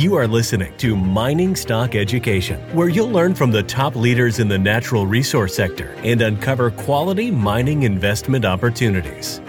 You 0.00 0.14
are 0.14 0.26
listening 0.26 0.74
to 0.78 0.96
Mining 0.96 1.54
Stock 1.54 1.94
Education, 1.94 2.58
where 2.74 2.88
you'll 2.88 3.10
learn 3.10 3.34
from 3.34 3.50
the 3.50 3.62
top 3.62 3.94
leaders 3.94 4.38
in 4.38 4.48
the 4.48 4.56
natural 4.56 5.06
resource 5.06 5.54
sector 5.54 5.94
and 5.98 6.22
uncover 6.22 6.70
quality 6.70 7.30
mining 7.30 7.82
investment 7.82 8.46
opportunities. 8.46 9.42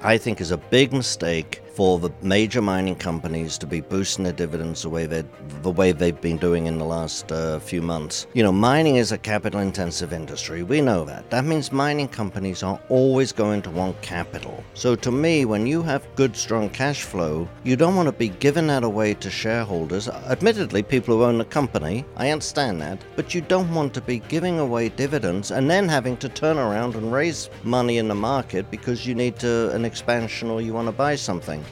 I 0.00 0.18
think 0.18 0.40
is 0.40 0.50
a 0.50 0.56
big 0.56 0.92
mistake 0.92 1.62
for 1.76 1.98
the 1.98 2.10
major 2.22 2.62
mining 2.62 2.96
companies 2.96 3.58
to 3.58 3.66
be 3.66 3.82
boosting 3.82 4.24
their 4.24 4.32
dividends 4.32 4.82
the 4.82 4.88
way 4.88 5.04
the 5.04 5.70
way 5.70 5.92
they've 5.92 6.20
been 6.22 6.38
doing 6.38 6.66
in 6.66 6.78
the 6.78 6.84
last 6.84 7.30
uh, 7.30 7.58
few 7.58 7.82
months. 7.82 8.26
You 8.32 8.42
know, 8.42 8.50
mining 8.50 8.96
is 8.96 9.12
a 9.12 9.18
capital 9.18 9.60
intensive 9.60 10.12
industry. 10.12 10.62
We 10.62 10.80
know 10.80 11.04
that. 11.04 11.28
That 11.28 11.44
means 11.44 11.70
mining 11.70 12.08
companies 12.08 12.62
are 12.62 12.80
always 12.88 13.30
going 13.30 13.60
to 13.62 13.70
want 13.70 14.00
capital. 14.00 14.64
So 14.72 14.96
to 14.96 15.12
me, 15.12 15.44
when 15.44 15.66
you 15.66 15.82
have 15.82 16.06
good 16.16 16.34
strong 16.34 16.70
cash 16.70 17.02
flow, 17.02 17.46
you 17.62 17.76
don't 17.76 17.94
want 17.94 18.08
to 18.08 18.12
be 18.12 18.30
giving 18.30 18.66
that 18.68 18.82
away 18.82 19.12
to 19.14 19.30
shareholders. 19.30 20.08
Admittedly, 20.08 20.82
people 20.82 21.16
who 21.16 21.24
own 21.24 21.36
the 21.36 21.44
company, 21.44 22.06
I 22.16 22.30
understand 22.30 22.80
that, 22.80 22.98
but 23.16 23.34
you 23.34 23.42
don't 23.42 23.72
want 23.74 23.92
to 23.94 24.00
be 24.00 24.20
giving 24.20 24.58
away 24.58 24.88
dividends 24.88 25.50
and 25.50 25.70
then 25.70 25.88
having 25.88 26.16
to 26.18 26.28
turn 26.30 26.56
around 26.56 26.94
and 26.94 27.12
raise 27.12 27.50
money 27.64 27.98
in 27.98 28.08
the 28.08 28.14
market 28.14 28.70
because 28.70 29.06
you 29.06 29.14
need 29.14 29.36
to 29.40 29.70
an 29.72 29.84
expansion 29.84 30.48
or 30.48 30.62
you 30.62 30.72
want 30.72 30.88
to 30.88 30.92
buy 30.92 31.16
something. 31.16 31.62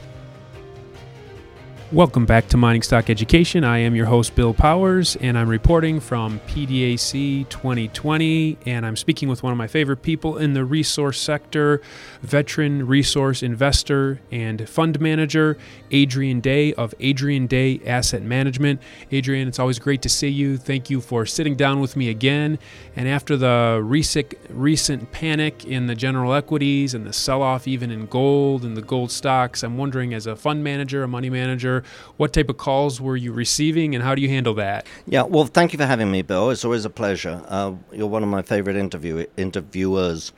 Welcome 1.95 2.25
back 2.25 2.49
to 2.49 2.57
Mining 2.57 2.81
Stock 2.81 3.09
Education. 3.09 3.63
I 3.63 3.77
am 3.77 3.95
your 3.95 4.07
host, 4.07 4.35
Bill 4.35 4.53
Powers, 4.53 5.15
and 5.21 5.37
I'm 5.37 5.47
reporting 5.47 6.01
from 6.01 6.41
PDAC 6.41 7.47
2020. 7.47 8.57
And 8.65 8.85
I'm 8.85 8.97
speaking 8.97 9.29
with 9.29 9.43
one 9.43 9.53
of 9.53 9.57
my 9.57 9.67
favorite 9.67 10.01
people 10.01 10.37
in 10.37 10.51
the 10.51 10.65
resource 10.65 11.21
sector, 11.21 11.81
veteran 12.21 12.85
resource 12.85 13.41
investor 13.41 14.19
and 14.29 14.67
fund 14.67 14.99
manager, 14.99 15.57
Adrian 15.89 16.41
Day 16.41 16.73
of 16.73 16.93
Adrian 16.99 17.47
Day 17.47 17.79
Asset 17.85 18.23
Management. 18.23 18.81
Adrian, 19.11 19.47
it's 19.47 19.57
always 19.57 19.79
great 19.79 20.01
to 20.01 20.09
see 20.09 20.27
you. 20.27 20.57
Thank 20.57 20.89
you 20.89 20.99
for 20.99 21.25
sitting 21.25 21.55
down 21.55 21.79
with 21.79 21.95
me 21.95 22.09
again. 22.09 22.59
And 22.97 23.07
after 23.07 23.37
the 23.37 23.79
recent, 23.81 24.33
recent 24.49 25.13
panic 25.13 25.63
in 25.63 25.87
the 25.87 25.95
general 25.95 26.33
equities 26.33 26.93
and 26.93 27.05
the 27.05 27.13
sell 27.13 27.41
off, 27.41 27.69
even 27.69 27.89
in 27.89 28.07
gold 28.07 28.65
and 28.65 28.75
the 28.75 28.81
gold 28.81 29.11
stocks, 29.11 29.63
I'm 29.63 29.77
wondering, 29.77 30.13
as 30.13 30.27
a 30.27 30.35
fund 30.35 30.61
manager, 30.61 31.01
a 31.01 31.07
money 31.07 31.29
manager, 31.29 31.84
what 32.17 32.33
type 32.33 32.49
of 32.49 32.57
calls 32.57 33.01
were 33.01 33.15
you 33.15 33.31
receiving, 33.31 33.95
and 33.95 34.03
how 34.03 34.15
do 34.15 34.21
you 34.21 34.29
handle 34.29 34.53
that? 34.55 34.85
Yeah, 35.05 35.23
well, 35.23 35.45
thank 35.45 35.73
you 35.73 35.77
for 35.77 35.85
having 35.85 36.11
me, 36.11 36.21
Bill. 36.21 36.49
It's 36.49 36.65
always 36.65 36.85
a 36.85 36.89
pleasure. 36.89 37.43
Uh, 37.47 37.73
you're 37.91 38.07
one 38.07 38.23
of 38.23 38.29
my 38.29 38.41
favorite 38.41 38.75
interview 38.75 39.25
interviewers. 39.37 40.31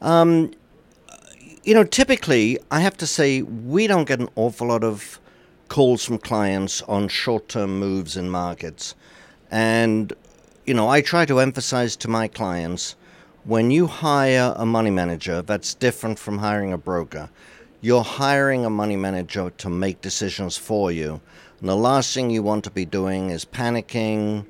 Um, 0.00 0.52
you 1.62 1.74
know, 1.74 1.84
typically, 1.84 2.58
I 2.70 2.80
have 2.80 2.96
to 2.98 3.06
say, 3.06 3.42
we 3.42 3.86
don't 3.86 4.06
get 4.06 4.20
an 4.20 4.28
awful 4.36 4.68
lot 4.68 4.84
of 4.84 5.18
calls 5.68 6.04
from 6.04 6.18
clients 6.18 6.82
on 6.82 7.08
short 7.08 7.48
term 7.48 7.78
moves 7.78 8.16
in 8.16 8.28
markets. 8.28 8.94
And, 9.50 10.12
you 10.66 10.74
know, 10.74 10.88
I 10.88 11.00
try 11.00 11.24
to 11.24 11.40
emphasize 11.40 11.96
to 11.96 12.08
my 12.08 12.28
clients 12.28 12.96
when 13.44 13.70
you 13.70 13.86
hire 13.86 14.54
a 14.56 14.64
money 14.64 14.90
manager, 14.90 15.42
that's 15.42 15.74
different 15.74 16.18
from 16.18 16.38
hiring 16.38 16.72
a 16.72 16.78
broker 16.78 17.28
you're 17.84 18.02
hiring 18.02 18.64
a 18.64 18.70
money 18.70 18.96
manager 18.96 19.50
to 19.58 19.68
make 19.68 20.00
decisions 20.00 20.56
for 20.56 20.90
you. 20.90 21.20
And 21.60 21.68
the 21.68 21.76
last 21.76 22.14
thing 22.14 22.30
you 22.30 22.42
want 22.42 22.64
to 22.64 22.70
be 22.70 22.86
doing 22.86 23.28
is 23.28 23.44
panicking, 23.44 24.46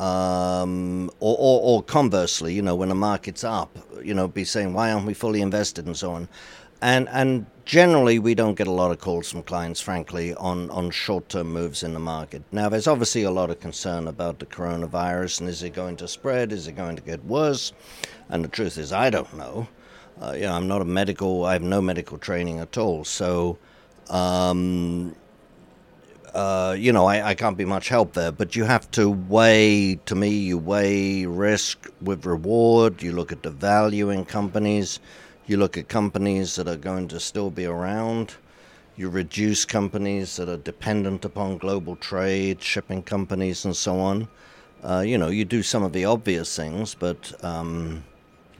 um, 0.00 1.08
or, 1.20 1.36
or, 1.38 1.60
or, 1.62 1.82
conversely, 1.84 2.54
you 2.54 2.60
know, 2.60 2.74
when 2.74 2.88
the 2.88 2.96
market's 2.96 3.44
up, 3.44 3.78
you 4.02 4.14
know, 4.14 4.26
be 4.26 4.42
saying, 4.42 4.72
why 4.72 4.90
aren't 4.90 5.06
we 5.06 5.14
fully 5.14 5.42
invested 5.42 5.86
and 5.86 5.96
so 5.96 6.10
on. 6.10 6.28
And, 6.80 7.08
and 7.10 7.46
generally, 7.64 8.18
we 8.18 8.34
don't 8.34 8.56
get 8.56 8.66
a 8.66 8.72
lot 8.72 8.90
of 8.90 8.98
calls 8.98 9.30
from 9.30 9.44
clients, 9.44 9.80
frankly, 9.80 10.34
on, 10.34 10.68
on 10.70 10.90
short 10.90 11.28
term 11.28 11.52
moves 11.52 11.84
in 11.84 11.94
the 11.94 12.00
market. 12.00 12.42
Now, 12.50 12.68
there's 12.68 12.88
obviously 12.88 13.22
a 13.22 13.30
lot 13.30 13.50
of 13.50 13.60
concern 13.60 14.08
about 14.08 14.40
the 14.40 14.46
coronavirus 14.46 15.38
and 15.38 15.48
is 15.48 15.62
it 15.62 15.70
going 15.70 15.98
to 15.98 16.08
spread? 16.08 16.50
Is 16.50 16.66
it 16.66 16.72
going 16.72 16.96
to 16.96 17.02
get 17.02 17.24
worse? 17.24 17.72
And 18.28 18.42
the 18.42 18.48
truth 18.48 18.76
is, 18.76 18.92
I 18.92 19.08
don't 19.08 19.32
know 19.36 19.68
uh, 20.20 20.32
you 20.32 20.42
know, 20.42 20.52
I'm 20.52 20.68
not 20.68 20.82
a 20.82 20.84
medical, 20.84 21.44
I 21.44 21.54
have 21.54 21.62
no 21.62 21.80
medical 21.80 22.18
training 22.18 22.58
at 22.58 22.76
all. 22.76 23.04
So, 23.04 23.58
um, 24.10 25.14
uh, 26.34 26.74
you 26.78 26.92
know, 26.92 27.06
I, 27.06 27.28
I, 27.28 27.34
can't 27.34 27.58
be 27.58 27.64
much 27.64 27.88
help 27.88 28.14
there, 28.14 28.32
but 28.32 28.56
you 28.56 28.64
have 28.64 28.90
to 28.92 29.10
weigh, 29.10 29.96
to 30.06 30.14
me, 30.14 30.28
you 30.30 30.56
weigh 30.56 31.26
risk 31.26 31.90
with 32.00 32.24
reward. 32.24 33.02
You 33.02 33.12
look 33.12 33.32
at 33.32 33.42
the 33.42 33.50
value 33.50 34.08
in 34.08 34.24
companies. 34.24 34.98
You 35.46 35.58
look 35.58 35.76
at 35.76 35.88
companies 35.88 36.56
that 36.56 36.68
are 36.68 36.76
going 36.76 37.08
to 37.08 37.20
still 37.20 37.50
be 37.50 37.66
around. 37.66 38.34
You 38.96 39.10
reduce 39.10 39.64
companies 39.64 40.36
that 40.36 40.48
are 40.48 40.56
dependent 40.56 41.24
upon 41.24 41.58
global 41.58 41.96
trade, 41.96 42.62
shipping 42.62 43.02
companies, 43.02 43.64
and 43.64 43.76
so 43.76 43.98
on. 43.98 44.28
Uh, 44.82 45.00
you 45.00 45.18
know, 45.18 45.28
you 45.28 45.44
do 45.44 45.62
some 45.62 45.82
of 45.82 45.92
the 45.92 46.04
obvious 46.04 46.56
things, 46.56 46.94
but 46.94 47.32
um, 47.44 48.04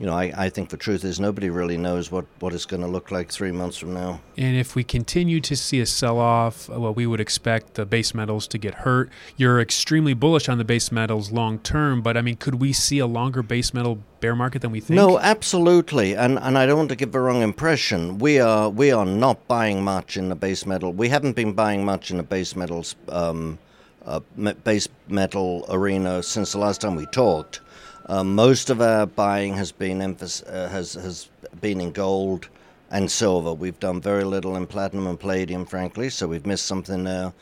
you 0.03 0.09
know, 0.09 0.17
I, 0.17 0.33
I 0.35 0.49
think 0.49 0.67
the 0.67 0.75
truth 0.75 1.05
is 1.05 1.17
nobody 1.17 1.49
really 1.49 1.77
knows 1.77 2.11
what, 2.11 2.25
what 2.41 2.51
it's 2.51 2.65
going 2.65 2.81
to 2.81 2.89
look 2.89 3.09
like 3.09 3.31
three 3.31 3.53
months 3.53 3.77
from 3.77 3.93
now. 3.93 4.19
And 4.35 4.57
if 4.57 4.75
we 4.75 4.83
continue 4.83 5.39
to 5.39 5.55
see 5.55 5.79
a 5.79 5.85
sell 5.85 6.19
off, 6.19 6.67
well, 6.67 6.93
we 6.93 7.07
would 7.07 7.21
expect 7.21 7.75
the 7.75 7.85
base 7.85 8.13
metals 8.13 8.45
to 8.47 8.57
get 8.57 8.73
hurt. 8.73 9.09
You're 9.37 9.61
extremely 9.61 10.13
bullish 10.13 10.49
on 10.49 10.57
the 10.57 10.65
base 10.65 10.91
metals 10.91 11.31
long 11.31 11.57
term, 11.59 12.01
but 12.01 12.17
I 12.17 12.21
mean, 12.21 12.35
could 12.35 12.55
we 12.55 12.73
see 12.73 12.99
a 12.99 13.07
longer 13.07 13.41
base 13.41 13.73
metal 13.73 13.99
bear 14.19 14.35
market 14.35 14.61
than 14.61 14.71
we 14.71 14.81
think? 14.81 14.97
No, 14.97 15.19
absolutely. 15.19 16.17
And 16.17 16.37
and 16.37 16.57
I 16.57 16.65
don't 16.65 16.79
want 16.79 16.89
to 16.89 16.97
give 16.97 17.13
the 17.13 17.21
wrong 17.21 17.41
impression. 17.41 18.17
We 18.17 18.41
are 18.41 18.69
we 18.69 18.91
are 18.91 19.05
not 19.05 19.47
buying 19.47 19.85
much 19.85 20.17
in 20.17 20.27
the 20.27 20.35
base 20.35 20.65
metal. 20.65 20.91
We 20.91 21.07
haven't 21.07 21.37
been 21.37 21.53
buying 21.53 21.85
much 21.85 22.11
in 22.11 22.17
the 22.17 22.23
base 22.23 22.57
metals 22.57 22.97
um, 23.07 23.57
uh, 24.05 24.19
base 24.65 24.89
metal 25.07 25.65
arena 25.69 26.21
since 26.21 26.51
the 26.51 26.57
last 26.57 26.81
time 26.81 26.97
we 26.97 27.05
talked. 27.05 27.61
Uh, 28.05 28.23
most 28.23 28.69
of 28.69 28.81
our 28.81 29.05
buying 29.05 29.53
has 29.53 29.71
been 29.71 30.01
uh, 30.01 30.67
has 30.69 30.93
has 30.93 31.29
been 31.61 31.79
in 31.79 31.91
gold 31.91 32.49
and 32.91 33.09
silver. 33.09 33.53
We've 33.53 33.79
done 33.79 34.01
very 34.01 34.23
little 34.25 34.55
in 34.55 34.67
platinum 34.67 35.07
and 35.07 35.19
palladium, 35.19 35.65
frankly, 35.65 36.09
so 36.09 36.27
we've 36.27 36.45
missed 36.45 36.65
something 36.65 37.05
there. 37.05 37.33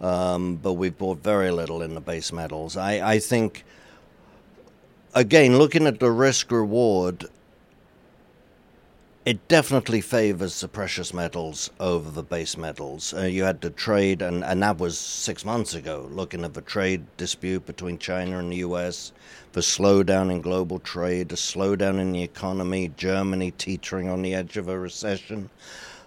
Um, 0.00 0.56
but 0.56 0.74
we've 0.74 0.96
bought 0.96 1.22
very 1.22 1.50
little 1.50 1.82
in 1.82 1.94
the 1.94 2.00
base 2.00 2.32
metals. 2.32 2.76
I, 2.76 3.14
I 3.14 3.18
think, 3.18 3.64
again, 5.14 5.58
looking 5.58 5.86
at 5.86 5.98
the 5.98 6.10
risk 6.10 6.52
reward, 6.52 7.26
it 9.28 9.46
definitely 9.46 10.00
favors 10.00 10.58
the 10.58 10.66
precious 10.68 11.12
metals 11.12 11.68
over 11.78 12.10
the 12.10 12.22
base 12.22 12.56
metals. 12.56 13.12
Uh, 13.12 13.24
you 13.24 13.44
had 13.44 13.60
to 13.60 13.68
trade, 13.68 14.22
and, 14.22 14.42
and 14.42 14.62
that 14.62 14.78
was 14.78 14.98
six 14.98 15.44
months 15.44 15.74
ago, 15.74 16.08
looking 16.10 16.44
at 16.44 16.54
the 16.54 16.62
trade 16.62 17.04
dispute 17.18 17.66
between 17.66 17.98
China 17.98 18.38
and 18.38 18.50
the 18.50 18.64
US, 18.68 19.12
the 19.52 19.60
slowdown 19.60 20.32
in 20.32 20.40
global 20.40 20.78
trade, 20.78 21.28
the 21.28 21.34
slowdown 21.34 21.98
in 21.98 22.12
the 22.12 22.22
economy, 22.22 22.90
Germany 22.96 23.50
teetering 23.50 24.08
on 24.08 24.22
the 24.22 24.32
edge 24.32 24.56
of 24.56 24.66
a 24.66 24.78
recession. 24.78 25.50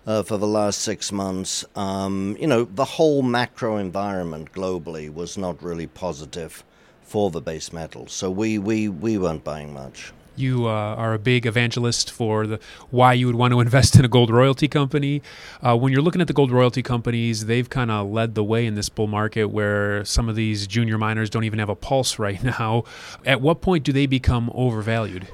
Uh, 0.08 0.24
for 0.24 0.38
the 0.38 0.48
last 0.48 0.82
six 0.82 1.12
months, 1.12 1.64
um, 1.76 2.36
you 2.40 2.48
know, 2.48 2.64
the 2.64 2.86
whole 2.86 3.22
macro 3.22 3.78
environment 3.78 4.52
globally 4.52 5.14
was 5.14 5.38
not 5.38 5.62
really 5.62 5.86
positive 5.86 6.64
for 7.04 7.30
the 7.30 7.40
base 7.40 7.72
metals. 7.72 8.14
So 8.14 8.32
we, 8.32 8.58
we, 8.58 8.90
we 8.90 9.20
weren't 9.20 9.44
buying 9.44 9.72
much 9.72 10.12
you 10.36 10.68
uh, 10.68 10.96
are 10.96 11.14
a 11.14 11.20
big 11.20 11.46
evangelist 11.46 12.12
for 12.12 12.48
the 12.48 12.60
why 12.90 13.14
you 13.14 13.28
would 13.28 13.36
want 13.36 13.54
to 13.54 13.60
invest 13.68 13.96
in 13.96 14.06
a 14.06 14.08
gold 14.08 14.30
royalty 14.30 14.68
company. 14.68 15.22
Uh, 15.62 15.78
when 15.78 15.92
you're 15.92 16.02
looking 16.02 16.22
at 16.22 16.28
the 16.28 16.34
gold 16.34 16.52
royalty 16.52 16.82
companies, 16.82 17.46
they've 17.46 17.70
kind 17.70 17.92
of 17.92 18.10
led 18.10 18.36
the 18.36 18.44
way 18.44 18.66
in 18.66 18.76
this 18.76 18.90
bull 18.90 19.08
market 19.08 19.46
where 19.46 20.04
some 20.06 20.30
of 20.30 20.36
these 20.36 20.68
junior 20.68 20.98
miners 20.98 21.30
don't 21.30 21.44
even 21.44 21.60
have 21.60 21.70
a 21.70 21.76
pulse 21.76 22.20
right 22.28 22.44
now. 22.44 22.84
At 23.26 23.42
what 23.42 23.62
point 23.62 23.84
do 23.84 23.92
they 23.92 24.06
become 24.06 24.50
overvalued? 24.54 25.28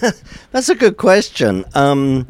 That's 0.50 0.68
a 0.68 0.74
good 0.74 0.96
question. 0.96 1.64
Um, 1.74 2.28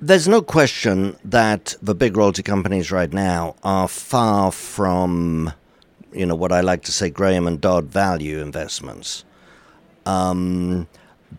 there's 0.00 0.28
no 0.28 0.42
question 0.42 1.16
that 1.24 1.74
the 1.80 1.94
big 1.94 2.16
royalty 2.16 2.42
companies 2.42 2.92
right 2.92 3.12
now 3.12 3.56
are 3.62 3.88
far 3.88 4.52
from, 4.52 5.52
you 6.12 6.26
know, 6.26 6.34
what 6.34 6.52
I 6.52 6.60
like 6.60 6.82
to 6.84 6.92
say 6.92 7.08
Graham 7.08 7.46
and 7.46 7.60
Dodd 7.60 7.86
value 7.86 8.40
investments. 8.40 9.24
Um, 10.06 10.86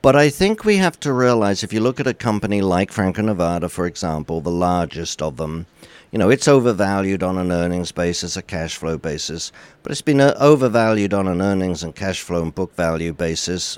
but 0.01 0.15
I 0.15 0.29
think 0.29 0.65
we 0.65 0.77
have 0.77 0.99
to 0.99 1.13
realize 1.13 1.63
if 1.63 1.71
you 1.71 1.79
look 1.79 1.99
at 1.99 2.07
a 2.07 2.13
company 2.13 2.61
like 2.61 2.91
Franco 2.91 3.21
Nevada, 3.21 3.69
for 3.69 3.87
example, 3.87 4.41
the 4.41 4.51
largest 4.51 5.21
of 5.21 5.37
them, 5.37 5.65
you 6.11 6.19
know, 6.19 6.29
it's 6.29 6.47
overvalued 6.47 7.23
on 7.23 7.37
an 7.37 7.51
earnings 7.51 7.91
basis, 7.91 8.37
a 8.37 8.41
cash 8.41 8.75
flow 8.75 8.97
basis, 8.97 9.51
but 9.83 9.91
it's 9.91 10.01
been 10.01 10.21
uh, 10.21 10.35
overvalued 10.39 11.13
on 11.13 11.27
an 11.27 11.41
earnings 11.41 11.83
and 11.83 11.95
cash 11.95 12.21
flow 12.21 12.43
and 12.43 12.53
book 12.53 12.75
value 12.75 13.13
basis 13.13 13.77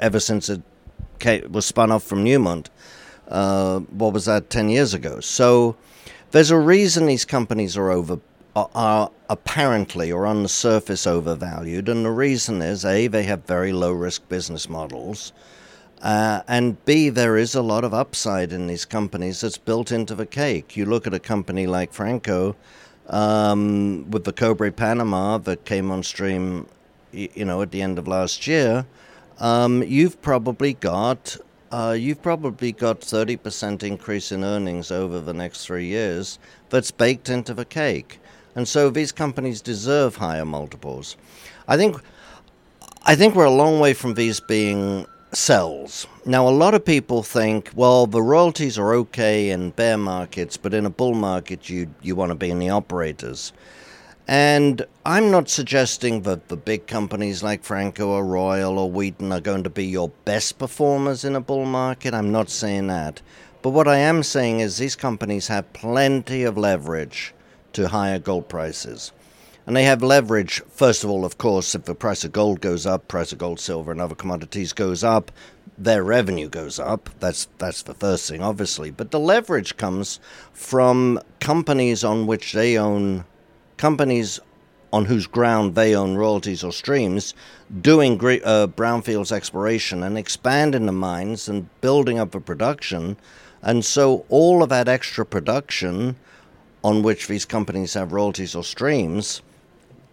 ever 0.00 0.20
since 0.20 0.48
it 0.48 0.62
was 1.50 1.66
spun 1.66 1.92
off 1.92 2.04
from 2.04 2.24
Newmont. 2.24 2.66
Uh, 3.28 3.80
what 3.80 4.12
was 4.12 4.24
that, 4.26 4.50
10 4.50 4.68
years 4.68 4.94
ago? 4.94 5.20
So 5.20 5.76
there's 6.32 6.50
a 6.50 6.58
reason 6.58 7.06
these 7.06 7.24
companies 7.24 7.76
are 7.76 7.90
over 7.90 8.18
are 8.54 9.10
apparently 9.28 10.12
or 10.12 10.26
on 10.26 10.42
the 10.42 10.48
surface 10.48 11.06
overvalued, 11.06 11.88
and 11.88 12.04
the 12.04 12.10
reason 12.10 12.60
is 12.62 12.84
a 12.84 13.06
they 13.06 13.22
have 13.24 13.44
very 13.46 13.72
low 13.72 13.92
risk 13.92 14.28
business 14.28 14.68
models. 14.68 15.32
Uh, 16.02 16.42
and 16.48 16.84
B, 16.84 17.08
there 17.08 17.36
is 17.36 17.54
a 17.54 17.62
lot 17.62 17.84
of 17.84 17.94
upside 17.94 18.52
in 18.52 18.66
these 18.66 18.84
companies 18.84 19.40
that's 19.40 19.56
built 19.56 19.92
into 19.92 20.16
the 20.16 20.26
cake. 20.26 20.76
You 20.76 20.84
look 20.84 21.06
at 21.06 21.14
a 21.14 21.20
company 21.20 21.66
like 21.66 21.92
Franco 21.92 22.56
um, 23.08 24.10
with 24.10 24.24
the 24.24 24.32
Cobre 24.32 24.72
Panama 24.72 25.38
that 25.38 25.64
came 25.64 25.92
on 25.92 26.02
stream, 26.02 26.66
you 27.12 27.44
know, 27.44 27.62
at 27.62 27.70
the 27.70 27.82
end 27.82 27.98
of 27.98 28.08
last 28.08 28.46
year. 28.48 28.84
Um, 29.38 29.82
you've 29.84 30.20
probably 30.22 30.74
got 30.74 31.36
uh, 31.72 31.96
you've 31.98 32.20
probably 32.20 32.70
got 32.70 33.00
30% 33.00 33.82
increase 33.82 34.30
in 34.30 34.44
earnings 34.44 34.90
over 34.90 35.20
the 35.20 35.32
next 35.32 35.64
three 35.64 35.86
years 35.86 36.38
that's 36.68 36.90
baked 36.90 37.30
into 37.30 37.54
the 37.54 37.64
cake. 37.64 38.20
And 38.54 38.68
so 38.68 38.90
these 38.90 39.12
companies 39.12 39.60
deserve 39.60 40.16
higher 40.16 40.44
multiples. 40.44 41.16
I 41.68 41.76
think 41.76 41.96
I 43.04 43.16
think 43.16 43.34
we're 43.34 43.44
a 43.44 43.50
long 43.50 43.80
way 43.80 43.94
from 43.94 44.14
these 44.14 44.38
being 44.40 45.06
sells. 45.32 46.06
Now, 46.24 46.46
a 46.46 46.50
lot 46.50 46.74
of 46.74 46.84
people 46.84 47.22
think, 47.22 47.70
well, 47.74 48.06
the 48.06 48.22
royalties 48.22 48.78
are 48.78 48.94
okay 48.94 49.50
in 49.50 49.70
bear 49.70 49.96
markets, 49.96 50.56
but 50.56 50.74
in 50.74 50.86
a 50.86 50.90
bull 50.90 51.14
market, 51.14 51.68
you 51.68 51.92
you 52.02 52.14
want 52.14 52.30
to 52.30 52.36
be 52.36 52.50
in 52.50 52.58
the 52.58 52.68
operators. 52.68 53.52
And 54.28 54.86
I'm 55.04 55.32
not 55.32 55.48
suggesting 55.48 56.22
that 56.22 56.48
the 56.48 56.56
big 56.56 56.86
companies 56.86 57.42
like 57.42 57.64
Franco 57.64 58.08
or 58.08 58.24
Royal 58.24 58.78
or 58.78 58.88
Wheaton 58.90 59.32
are 59.32 59.40
going 59.40 59.64
to 59.64 59.70
be 59.70 59.86
your 59.86 60.10
best 60.24 60.58
performers 60.58 61.24
in 61.24 61.34
a 61.34 61.40
bull 61.40 61.64
market. 61.64 62.14
I'm 62.14 62.30
not 62.30 62.48
saying 62.48 62.86
that. 62.86 63.20
But 63.62 63.70
what 63.70 63.88
I 63.88 63.98
am 63.98 64.22
saying 64.22 64.60
is 64.60 64.78
these 64.78 64.94
companies 64.94 65.48
have 65.48 65.72
plenty 65.72 66.44
of 66.44 66.56
leverage 66.56 67.34
to 67.74 67.88
higher 67.88 68.18
gold 68.18 68.48
prices. 68.48 69.12
And 69.66 69.76
they 69.76 69.84
have 69.84 70.02
leverage, 70.02 70.60
first 70.68 71.04
of 71.04 71.10
all, 71.10 71.24
of 71.24 71.38
course, 71.38 71.74
if 71.74 71.84
the 71.84 71.94
price 71.94 72.24
of 72.24 72.32
gold 72.32 72.60
goes 72.60 72.84
up, 72.84 73.06
price 73.06 73.32
of 73.32 73.38
gold, 73.38 73.60
silver, 73.60 73.92
and 73.92 74.00
other 74.00 74.16
commodities 74.16 74.72
goes 74.72 75.04
up, 75.04 75.30
their 75.78 76.02
revenue 76.02 76.48
goes 76.48 76.78
up. 76.78 77.08
That's 77.20 77.48
that's 77.58 77.82
the 77.82 77.94
first 77.94 78.28
thing, 78.28 78.42
obviously. 78.42 78.90
But 78.90 79.10
the 79.10 79.20
leverage 79.20 79.76
comes 79.76 80.20
from 80.52 81.20
companies 81.40 82.02
on 82.02 82.26
which 82.26 82.52
they 82.52 82.76
own, 82.76 83.24
companies 83.76 84.40
on 84.92 85.06
whose 85.06 85.26
ground 85.26 85.74
they 85.74 85.94
own 85.94 86.16
royalties 86.16 86.62
or 86.62 86.72
streams, 86.72 87.32
doing 87.80 88.14
uh, 88.14 88.66
brownfields 88.66 89.32
exploration 89.32 90.02
and 90.02 90.18
expanding 90.18 90.86
the 90.86 90.92
mines 90.92 91.48
and 91.48 91.68
building 91.80 92.18
up 92.18 92.32
the 92.32 92.40
production. 92.40 93.16
And 93.62 93.84
so 93.84 94.26
all 94.28 94.62
of 94.62 94.68
that 94.68 94.88
extra 94.88 95.24
production 95.24 96.16
on 96.82 97.02
which 97.02 97.28
these 97.28 97.44
companies 97.44 97.94
have 97.94 98.12
royalties 98.12 98.54
or 98.54 98.64
streams 98.64 99.42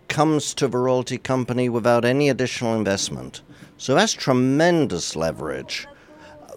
comes 0.07 0.53
to 0.55 0.67
the 0.67 0.77
royalty 0.77 1.17
company 1.17 1.69
without 1.69 2.05
any 2.05 2.29
additional 2.29 2.75
investment. 2.75 3.41
So 3.77 3.95
that's 3.95 4.13
tremendous 4.13 5.15
leverage. 5.15 5.87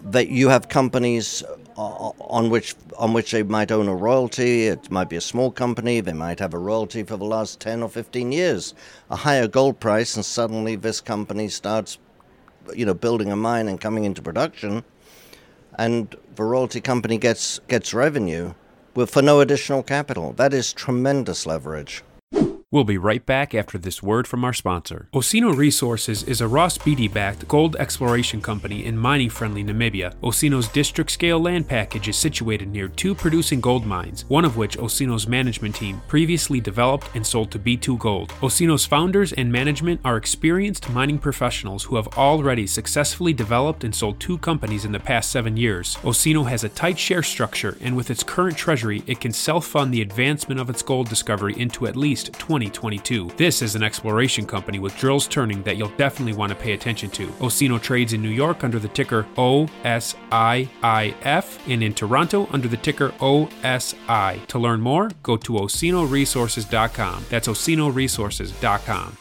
That 0.01 0.27
you 0.27 0.49
have 0.49 0.67
companies 0.67 1.43
uh, 1.77 2.11
on 2.19 2.49
which 2.49 2.75
on 2.97 3.13
which 3.13 3.31
they 3.31 3.43
might 3.43 3.71
own 3.71 3.87
a 3.87 3.95
royalty. 3.95 4.67
It 4.67 4.91
might 4.91 5.07
be 5.07 5.15
a 5.15 5.21
small 5.21 5.49
company. 5.49 6.01
They 6.01 6.13
might 6.13 6.39
have 6.39 6.53
a 6.53 6.57
royalty 6.57 7.03
for 7.03 7.15
the 7.15 7.23
last 7.23 7.61
ten 7.61 7.81
or 7.81 7.87
fifteen 7.89 8.33
years. 8.33 8.73
A 9.09 9.15
higher 9.15 9.47
gold 9.47 9.79
price, 9.79 10.15
and 10.15 10.25
suddenly 10.25 10.75
this 10.75 10.99
company 10.99 11.47
starts, 11.47 11.99
you 12.75 12.85
know, 12.85 12.93
building 12.93 13.31
a 13.31 13.35
mine 13.37 13.69
and 13.69 13.79
coming 13.79 14.03
into 14.03 14.21
production, 14.21 14.83
and 15.79 16.13
the 16.35 16.43
royalty 16.43 16.81
company 16.81 17.17
gets 17.17 17.59
gets 17.69 17.93
revenue, 17.93 18.53
for 19.09 19.21
no 19.21 19.39
additional 19.39 19.83
capital. 19.83 20.33
That 20.33 20.53
is 20.53 20.73
tremendous 20.73 21.45
leverage. 21.45 22.03
We'll 22.73 22.83
be 22.83 22.97
right 22.97 23.23
back 23.23 23.53
after 23.53 23.77
this 23.77 24.01
word 24.01 24.27
from 24.27 24.43
our 24.43 24.51
sponsor. 24.51 25.07
Osino 25.13 25.55
Resources 25.55 26.23
is 26.23 26.41
a 26.41 26.47
Ross 26.47 26.75
Beaty 26.75 27.07
backed 27.07 27.47
gold 27.47 27.75
exploration 27.75 28.41
company 28.41 28.83
in 28.83 28.97
mining 28.97 29.29
friendly 29.29 29.63
Namibia. 29.63 30.15
Osino's 30.23 30.67
district 30.69 31.11
scale 31.11 31.39
land 31.39 31.67
package 31.67 32.07
is 32.07 32.17
situated 32.17 32.69
near 32.69 32.87
two 32.87 33.13
producing 33.13 33.61
gold 33.61 33.85
mines, 33.85 34.25
one 34.27 34.43
of 34.43 34.57
which 34.57 34.79
Osino's 34.79 35.27
management 35.27 35.75
team 35.75 36.01
previously 36.07 36.59
developed 36.59 37.07
and 37.13 37.23
sold 37.23 37.51
to 37.51 37.59
B2 37.59 37.99
Gold. 37.99 38.29
Osino's 38.41 38.87
founders 38.87 39.33
and 39.33 39.51
management 39.51 40.01
are 40.03 40.17
experienced 40.17 40.89
mining 40.89 41.19
professionals 41.19 41.83
who 41.83 41.95
have 41.95 42.07
already 42.17 42.65
successfully 42.65 43.33
developed 43.33 43.83
and 43.83 43.93
sold 43.93 44.19
two 44.19 44.39
companies 44.39 44.83
in 44.83 44.91
the 44.91 44.99
past 44.99 45.29
seven 45.29 45.55
years. 45.57 45.97
Osino 45.97 46.49
has 46.49 46.63
a 46.63 46.69
tight 46.69 46.97
share 46.97 47.21
structure, 47.21 47.77
and 47.81 47.95
with 47.95 48.09
its 48.09 48.23
current 48.23 48.57
treasury, 48.57 49.03
it 49.05 49.21
can 49.21 49.31
self 49.31 49.67
fund 49.67 49.93
the 49.93 50.01
advancement 50.01 50.59
of 50.59 50.71
its 50.71 50.81
gold 50.81 51.07
discovery 51.07 51.53
into 51.55 51.85
at 51.85 51.95
least 51.95 52.33
20 52.33 52.62
2022. 52.71 53.31
This 53.37 53.61
is 53.61 53.75
an 53.75 53.83
exploration 53.83 54.45
company 54.45 54.79
with 54.79 54.95
drills 54.97 55.27
turning 55.27 55.63
that 55.63 55.77
you'll 55.77 55.89
definitely 55.97 56.33
want 56.33 56.51
to 56.51 56.55
pay 56.55 56.73
attention 56.73 57.09
to. 57.11 57.27
Osino 57.39 57.81
trades 57.81 58.13
in 58.13 58.21
New 58.21 58.29
York 58.29 58.63
under 58.63 58.79
the 58.79 58.87
ticker 58.87 59.25
OSIIF 59.35 60.67
and 61.67 61.83
in 61.83 61.93
Toronto 61.93 62.47
under 62.51 62.67
the 62.67 62.77
ticker 62.77 63.09
OSI. 63.19 64.47
To 64.47 64.59
learn 64.59 64.81
more, 64.81 65.09
go 65.21 65.37
to 65.37 65.53
osinoresources.com. 65.53 67.25
That's 67.29 67.47
osinoresources.com. 67.47 69.17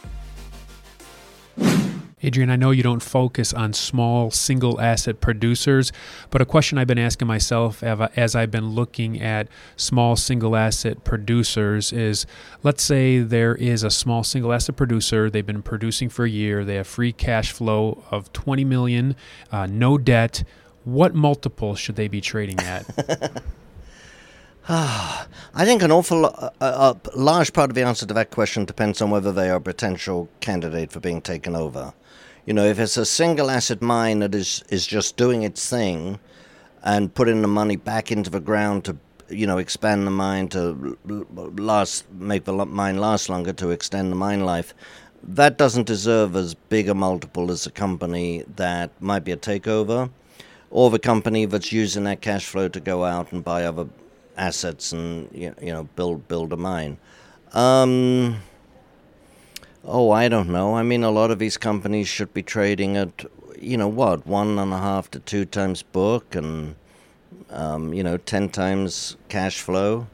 Adrian, 2.22 2.50
I 2.50 2.56
know 2.56 2.70
you 2.70 2.82
don't 2.82 3.02
focus 3.02 3.52
on 3.52 3.72
small 3.72 4.30
single 4.30 4.80
asset 4.80 5.20
producers, 5.20 5.92
but 6.30 6.40
a 6.40 6.44
question 6.44 6.78
I've 6.78 6.86
been 6.86 6.98
asking 6.98 7.26
myself 7.26 7.82
as 7.82 8.36
I've 8.36 8.50
been 8.50 8.70
looking 8.70 9.20
at 9.20 9.48
small 9.76 10.14
single 10.14 10.54
asset 10.54 11.02
producers 11.02 11.92
is 11.92 12.24
let's 12.62 12.82
say 12.82 13.19
there 13.19 13.56
is 13.56 13.82
a 13.82 13.90
small 13.90 14.22
single 14.22 14.52
asset 14.52 14.76
producer, 14.76 15.28
they've 15.28 15.44
been 15.44 15.62
producing 15.62 16.08
for 16.08 16.24
a 16.24 16.30
year, 16.30 16.64
they 16.64 16.76
have 16.76 16.86
free 16.86 17.12
cash 17.12 17.50
flow 17.50 18.04
of 18.10 18.32
20 18.32 18.64
million, 18.64 19.16
uh, 19.50 19.66
no 19.66 19.98
debt. 19.98 20.44
What 20.84 21.14
multiple 21.14 21.74
should 21.74 21.96
they 21.96 22.08
be 22.08 22.20
trading 22.20 22.58
at? 22.60 22.86
I 24.69 25.26
think 25.64 25.82
an 25.82 25.90
awful 25.90 26.26
uh, 26.26 26.50
a 26.60 26.96
large 27.16 27.52
part 27.52 27.70
of 27.70 27.74
the 27.74 27.82
answer 27.82 28.06
to 28.06 28.14
that 28.14 28.30
question 28.30 28.64
depends 28.64 29.02
on 29.02 29.10
whether 29.10 29.32
they 29.32 29.50
are 29.50 29.56
a 29.56 29.60
potential 29.60 30.28
candidate 30.38 30.92
for 30.92 31.00
being 31.00 31.20
taken 31.20 31.56
over. 31.56 31.92
You 32.44 32.55
know, 32.55 32.65
if 32.65 32.81
it's 32.81 32.97
a 32.97 33.06
single 33.06 33.50
asset 33.50 33.81
mine 33.81 34.19
that 34.19 34.35
is, 34.35 34.65
is 34.69 34.85
just 34.85 35.17
doing 35.17 35.44
its 35.44 35.69
thing 35.69 36.19
and 36.83 37.15
putting 37.15 37.41
the 37.41 37.49
money 37.49 37.77
back 37.77 38.11
into 38.11 38.31
the 38.31 38.41
ground 38.41 38.85
to, 38.87 38.97
you 39.29 39.47
know, 39.47 39.59
expand 39.59 40.06
the 40.06 40.11
mine 40.11 40.49
to 40.49 40.99
last, 41.56 42.11
make 42.12 42.44
the 42.44 42.53
mine 42.53 42.99
last 42.99 43.29
longer 43.29 43.53
to 43.53 43.71
extend 43.71 44.11
the 44.11 44.17
mine 44.17 44.41
life, 44.41 44.75
that 45.23 45.56
doesn't 45.56 45.87
deserve 45.87 46.35
as 46.35 46.55
big 46.55 46.89
a 46.89 46.94
multiple 46.94 47.53
as 47.53 47.65
a 47.65 47.71
company 47.71 48.44
that 48.56 48.91
might 49.00 49.23
be 49.23 49.31
a 49.31 49.37
takeover 49.37 50.11
or 50.71 50.91
the 50.91 50.99
company 50.99 51.44
that's 51.44 51.71
using 51.71 52.03
that 52.05 52.21
cash 52.21 52.47
flow 52.47 52.67
to 52.69 52.81
go 52.81 53.05
out 53.05 53.31
and 53.31 53.44
buy 53.44 53.65
other 53.65 53.87
assets 54.37 54.93
and, 54.93 55.29
you 55.33 55.55
know, 55.61 55.85
build, 55.94 56.27
build 56.27 56.53
a 56.53 56.56
mine. 56.56 56.99
Um, 57.53 58.39
Oh, 59.84 60.10
I 60.10 60.29
don't 60.29 60.48
know. 60.48 60.74
I 60.74 60.82
mean, 60.82 61.03
a 61.03 61.10
lot 61.10 61.31
of 61.31 61.39
these 61.39 61.56
companies 61.56 62.08
should 62.08 62.32
be 62.32 62.43
trading 62.43 62.96
at, 62.96 63.24
you 63.60 63.77
know, 63.77 63.89
what, 63.89 64.27
one 64.27 64.58
and 64.58 64.72
a 64.72 64.79
half 64.79 65.10
to 65.12 65.19
two 65.19 65.44
times 65.44 65.82
book 65.82 66.34
and, 66.34 66.77
um, 67.51 67.93
you 67.93 68.03
know, 68.03 68.17
10 68.17 68.51
times 68.51 69.17
cash 69.29 69.60
flow. 69.60 70.06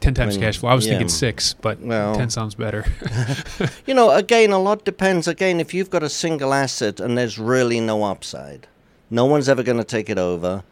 10 0.00 0.14
times 0.14 0.34
I 0.34 0.38
mean, 0.38 0.46
cash 0.46 0.58
flow. 0.58 0.70
I 0.70 0.74
was 0.74 0.86
yeah. 0.86 0.92
thinking 0.92 1.08
six, 1.08 1.54
but 1.54 1.80
well, 1.80 2.16
10 2.16 2.30
sounds 2.30 2.56
better. 2.56 2.84
you 3.86 3.94
know, 3.94 4.10
again, 4.10 4.50
a 4.50 4.58
lot 4.58 4.84
depends. 4.84 5.28
Again, 5.28 5.60
if 5.60 5.72
you've 5.72 5.90
got 5.90 6.02
a 6.02 6.08
single 6.08 6.52
asset 6.52 6.98
and 6.98 7.16
there's 7.16 7.38
really 7.38 7.78
no 7.78 8.02
upside, 8.02 8.66
no 9.08 9.24
one's 9.24 9.48
ever 9.48 9.62
going 9.62 9.78
to 9.78 9.84
take 9.84 10.10
it 10.10 10.18
over. 10.18 10.64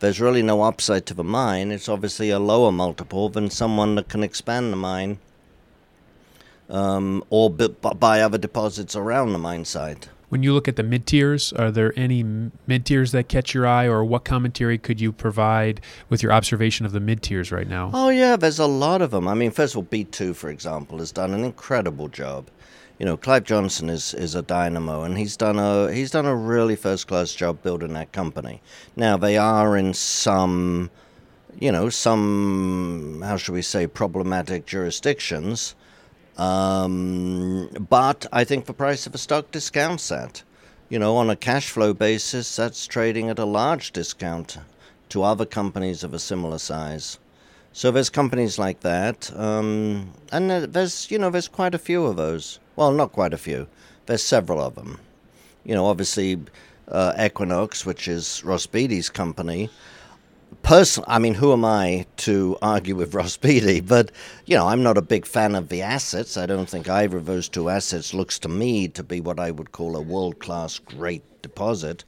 There's 0.00 0.20
really 0.20 0.42
no 0.42 0.62
upside 0.62 1.04
to 1.06 1.14
the 1.14 1.24
mine. 1.24 1.70
It's 1.70 1.88
obviously 1.88 2.30
a 2.30 2.38
lower 2.38 2.72
multiple 2.72 3.28
than 3.28 3.50
someone 3.50 3.96
that 3.96 4.08
can 4.08 4.22
expand 4.22 4.72
the 4.72 4.76
mine 4.76 5.18
um, 6.68 7.24
or 7.30 7.50
by 7.50 8.20
other 8.20 8.38
deposits 8.38 8.94
around 8.94 9.32
the 9.32 9.38
mine 9.38 9.64
site. 9.64 10.08
When 10.28 10.42
you 10.42 10.52
look 10.52 10.68
at 10.68 10.76
the 10.76 10.82
mid 10.82 11.06
tiers, 11.06 11.54
are 11.54 11.70
there 11.70 11.94
any 11.96 12.22
mid 12.22 12.84
tiers 12.84 13.12
that 13.12 13.28
catch 13.28 13.54
your 13.54 13.66
eye, 13.66 13.86
or 13.86 14.04
what 14.04 14.24
commentary 14.24 14.76
could 14.76 15.00
you 15.00 15.10
provide 15.10 15.80
with 16.10 16.22
your 16.22 16.32
observation 16.32 16.84
of 16.84 16.92
the 16.92 17.00
mid 17.00 17.22
tiers 17.22 17.50
right 17.50 17.66
now? 17.66 17.90
Oh, 17.94 18.10
yeah, 18.10 18.36
there's 18.36 18.58
a 18.58 18.66
lot 18.66 19.00
of 19.00 19.10
them. 19.10 19.26
I 19.26 19.32
mean, 19.32 19.50
first 19.50 19.74
of 19.74 19.78
all, 19.78 19.84
B2, 19.84 20.36
for 20.36 20.50
example, 20.50 20.98
has 20.98 21.12
done 21.12 21.32
an 21.32 21.44
incredible 21.44 22.08
job. 22.08 22.48
You 22.98 23.06
know, 23.06 23.16
Clive 23.16 23.44
Johnson 23.44 23.88
is, 23.88 24.12
is 24.12 24.34
a 24.34 24.42
dynamo, 24.42 25.02
and 25.02 25.16
he's 25.16 25.36
done 25.36 25.58
a 25.58 25.90
he's 25.92 26.10
done 26.10 26.26
a 26.26 26.34
really 26.34 26.76
first 26.76 27.06
class 27.06 27.32
job 27.32 27.62
building 27.62 27.94
that 27.94 28.12
company. 28.12 28.60
Now 28.96 29.16
they 29.16 29.38
are 29.38 29.76
in 29.76 29.94
some, 29.94 30.90
you 31.58 31.72
know, 31.72 31.88
some 31.88 33.22
how 33.24 33.36
should 33.36 33.54
we 33.54 33.62
say 33.62 33.86
problematic 33.86 34.66
jurisdictions, 34.66 35.76
um, 36.38 37.68
but 37.88 38.26
I 38.32 38.44
think 38.44 38.66
the 38.66 38.72
price 38.72 39.06
of 39.06 39.14
a 39.14 39.18
stock 39.18 39.50
discounts 39.50 40.08
that. 40.08 40.42
You 40.88 40.98
know, 40.98 41.16
on 41.16 41.28
a 41.28 41.36
cash 41.36 41.68
flow 41.68 41.92
basis, 41.92 42.56
that's 42.56 42.86
trading 42.86 43.28
at 43.28 43.38
a 43.38 43.44
large 43.44 43.92
discount 43.92 44.56
to 45.10 45.22
other 45.22 45.44
companies 45.44 46.02
of 46.02 46.14
a 46.14 46.18
similar 46.18 46.58
size. 46.58 47.18
So 47.72 47.90
there's 47.90 48.08
companies 48.08 48.58
like 48.58 48.80
that, 48.80 49.30
um, 49.36 50.12
and 50.32 50.50
there's 50.50 51.10
you 51.10 51.18
know 51.18 51.30
there's 51.30 51.48
quite 51.48 51.74
a 51.74 51.78
few 51.78 52.06
of 52.06 52.16
those. 52.16 52.58
Well, 52.76 52.92
not 52.92 53.12
quite 53.12 53.34
a 53.34 53.38
few. 53.38 53.68
There's 54.06 54.22
several 54.22 54.60
of 54.60 54.74
them. 54.74 54.98
You 55.64 55.74
know, 55.74 55.86
obviously, 55.86 56.40
uh, 56.88 57.12
Equinox, 57.20 57.84
which 57.84 58.08
is 58.08 58.42
Ross 58.44 58.66
Beaty's 58.66 59.10
company. 59.10 59.68
Person, 60.62 61.04
I 61.06 61.18
mean, 61.18 61.34
who 61.34 61.52
am 61.52 61.64
I 61.64 62.06
to 62.18 62.58
argue 62.60 62.94
with 62.94 63.14
Ross 63.14 63.36
Beaty? 63.44 63.80
But 63.80 64.12
you 64.46 64.56
know, 64.56 64.68
I'm 64.68 64.82
not 64.82 64.98
a 64.98 65.02
big 65.02 65.26
fan 65.26 65.54
of 65.54 65.68
the 65.68 65.82
assets. 65.82 66.36
I 66.36 66.46
don't 66.46 66.68
think 66.68 66.88
either 66.88 67.16
of 67.16 67.26
those 67.26 67.48
two 67.48 67.68
assets 67.68 68.12
looks 68.12 68.38
to 68.40 68.48
me 68.48 68.88
to 68.88 69.02
be 69.02 69.20
what 69.20 69.40
I 69.40 69.50
would 69.50 69.72
call 69.72 69.96
a 69.96 70.00
world-class 70.00 70.78
great 70.80 71.22
deposit. 71.42 72.04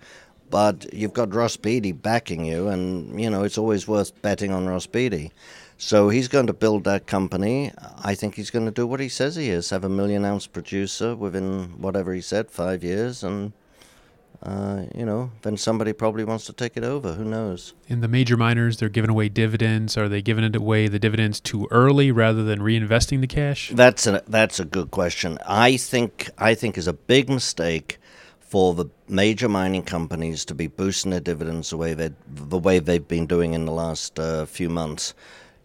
But 0.51 0.93
you've 0.93 1.13
got 1.13 1.35
Ross 1.35 1.57
Beaty 1.57 1.93
backing 1.93 2.45
you, 2.45 2.69
and 2.69 3.21
you 3.21 3.31
know 3.31 3.45
it's 3.45 3.59
always 3.59 3.87
worth 3.87 4.21
betting 4.21 4.53
on 4.53 4.67
Ross 4.67 4.87
Beaty. 4.87 5.31
So 5.79 6.09
he's 6.11 6.29
going 6.29 6.47
to 6.47 6.53
build 6.53 6.85
that 6.85 7.07
company. 7.07 7.73
I 8.03 8.15
think 8.15 8.35
he's 8.35 8.51
going 8.51 8.67
to 8.67 8.71
do 8.71 8.87
what 8.87 9.01
he 9.01 9.09
says 9.09 9.37
he 9.37 9.49
is: 9.49 9.71
have 9.71 9.85
a 9.85 9.89
million 9.89 10.25
ounce 10.25 10.47
producer 10.47 11.17
within 11.17 11.81
whatever 11.81 12.13
he 12.13 12.21
said, 12.21 12.51
five 12.51 12.85
years, 12.85 13.23
and 13.23 13.53
uh, 14.43 14.85
you 14.95 15.05
know, 15.05 15.31
then 15.43 15.57
somebody 15.59 15.93
probably 15.93 16.25
wants 16.25 16.47
to 16.47 16.53
take 16.55 16.77
it 16.77 16.85
over. 16.85 17.13
Who 17.13 17.25
knows? 17.25 17.75
In 17.89 18.01
the 18.01 18.09
major 18.09 18.39
miners, 18.39 18.79
they're 18.79 18.89
giving 18.89 19.11
away 19.11 19.29
dividends. 19.29 19.99
Are 19.99 20.09
they 20.09 20.23
giving 20.23 20.45
it 20.45 20.57
away 20.57 20.89
the 20.89 20.99
dividends 20.99 21.41
too 21.41 21.69
early 21.71 22.11
rather 22.11 22.43
than 22.43 22.61
reinvesting 22.61 23.21
the 23.21 23.27
cash? 23.27 23.71
That's 23.75 24.07
a 24.07 24.23
that's 24.27 24.59
a 24.59 24.65
good 24.65 24.91
question. 24.91 25.39
I 25.47 25.77
think 25.77 26.31
I 26.39 26.55
think 26.55 26.79
is 26.79 26.89
a 26.89 26.95
big 26.95 27.29
mistake 27.29 27.99
for 28.39 28.73
the 28.75 28.87
major 29.09 29.49
mining 29.49 29.83
companies 29.83 30.45
to 30.47 30.55
be 30.55 30.67
boosting 30.67 31.11
their 31.11 31.21
dividends 31.21 31.71
the 31.71 31.77
way 31.77 31.93
they 31.93 32.11
the 32.27 32.59
way 32.59 32.79
they've 32.79 33.07
been 33.07 33.27
doing 33.27 33.53
in 33.53 33.67
the 33.67 33.73
last 33.73 34.19
uh, 34.19 34.47
few 34.47 34.71
months. 34.71 35.13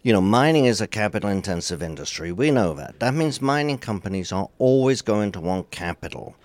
You 0.02 0.12
know, 0.12 0.20
mining 0.20 0.66
is 0.66 0.82
a 0.82 0.86
capital 0.86 1.30
intensive 1.30 1.82
industry. 1.82 2.30
We 2.30 2.50
know 2.50 2.74
that. 2.74 3.00
That 3.00 3.14
means 3.14 3.40
mining 3.40 3.78
companies 3.78 4.30
are 4.32 4.48
always 4.58 5.02
going 5.02 5.32
to 5.32 5.40
want 5.40 5.70
capital. 5.70 6.36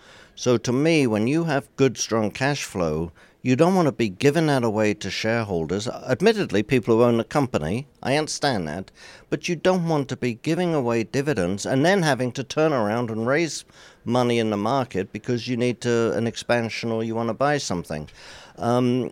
So 0.41 0.57
to 0.57 0.73
me, 0.73 1.05
when 1.05 1.27
you 1.27 1.43
have 1.43 1.75
good, 1.75 1.99
strong 1.99 2.31
cash 2.31 2.63
flow, 2.63 3.11
you 3.43 3.55
don't 3.55 3.75
want 3.75 3.85
to 3.85 3.91
be 3.91 4.09
giving 4.09 4.47
that 4.47 4.63
away 4.63 4.95
to 4.95 5.11
shareholders. 5.11 5.87
Admittedly, 5.87 6.63
people 6.63 6.95
who 6.95 7.03
own 7.03 7.17
the 7.17 7.23
company, 7.23 7.85
I 8.01 8.17
understand 8.17 8.67
that, 8.67 8.89
but 9.29 9.47
you 9.47 9.55
don't 9.55 9.87
want 9.87 10.09
to 10.09 10.17
be 10.17 10.39
giving 10.41 10.73
away 10.73 11.03
dividends 11.03 11.63
and 11.63 11.85
then 11.85 12.01
having 12.01 12.31
to 12.31 12.43
turn 12.43 12.73
around 12.73 13.11
and 13.11 13.27
raise 13.27 13.65
money 14.03 14.39
in 14.39 14.49
the 14.49 14.57
market 14.57 15.13
because 15.13 15.47
you 15.47 15.57
need 15.57 15.79
to, 15.81 16.11
an 16.13 16.25
expansion 16.25 16.91
or 16.91 17.03
you 17.03 17.13
want 17.13 17.29
to 17.29 17.35
buy 17.35 17.59
something. 17.59 18.09
Um, 18.57 19.11